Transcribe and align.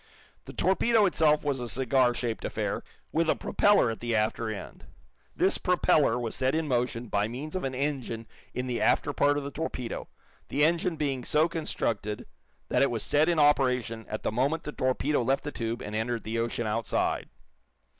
The 0.45 0.53
torpedo 0.53 1.05
itself 1.05 1.43
was 1.43 1.59
a 1.59 1.69
cigar 1.69 2.15
shaped 2.15 2.43
affair, 2.43 2.81
with 3.11 3.29
a 3.29 3.35
propeller 3.35 3.91
at 3.91 3.99
the 3.99 4.15
after 4.15 4.49
end. 4.49 4.85
This 5.35 5.59
propeller 5.59 6.17
was 6.17 6.35
set 6.35 6.55
in 6.55 6.67
motion 6.67 7.05
by 7.07 7.27
means 7.27 7.55
of 7.55 7.63
an 7.63 7.75
engine 7.75 8.25
in 8.51 8.65
the 8.65 8.81
after 8.81 9.13
part 9.13 9.37
of 9.37 9.43
the 9.43 9.51
torpedo, 9.51 10.07
the 10.49 10.65
engine 10.65 10.95
being 10.95 11.23
so 11.23 11.47
constructed 11.47 12.25
that 12.67 12.81
it 12.81 12.89
was 12.89 13.03
set 13.03 13.29
in 13.29 13.37
operation 13.37 14.07
at 14.09 14.23
the 14.23 14.31
moment 14.31 14.63
the 14.63 14.71
torpedo 14.71 15.21
left 15.21 15.43
the 15.43 15.51
tube 15.51 15.83
and 15.83 15.95
entered 15.95 16.23
the 16.23 16.39
ocean 16.39 16.65
outside. 16.65 17.29